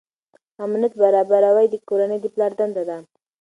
[0.63, 2.97] امنیت برابروي د کورنۍ د پلار دنده ده.